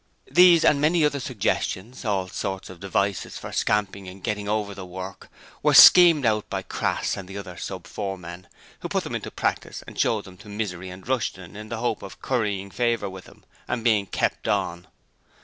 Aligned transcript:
These 0.31 0.65
and 0.65 0.81
many 0.81 1.05
other 1.05 1.19
suggestions 1.19 2.03
all 2.03 2.27
sorts 2.27 2.71
of 2.71 2.79
devices 2.79 3.37
for 3.37 3.51
scamping 3.51 4.07
and 4.07 4.23
getting 4.23 4.49
over 4.49 4.73
the 4.73 4.83
work 4.83 5.29
were 5.61 5.75
schemed 5.75 6.25
out 6.25 6.49
by 6.49 6.63
Crass 6.63 7.15
and 7.15 7.27
the 7.29 7.37
other 7.37 7.55
sub 7.55 7.85
foremen, 7.85 8.47
who 8.79 8.89
put 8.89 9.03
them 9.03 9.13
into 9.13 9.29
practice 9.29 9.83
and 9.85 9.99
showed 9.99 10.23
them 10.25 10.37
to 10.37 10.49
Misery 10.49 10.89
and 10.89 11.07
Rushton 11.07 11.55
in 11.55 11.69
the 11.69 11.77
hope 11.77 12.01
of 12.01 12.19
currying 12.19 12.71
favour 12.71 13.11
with 13.11 13.25
them 13.25 13.45
and 13.67 13.83
being 13.83 14.07
'kept 14.07 14.47
on'. 14.47 14.87